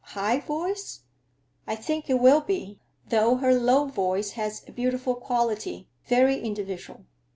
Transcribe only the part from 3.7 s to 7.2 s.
voice has a beautiful quality, very individual.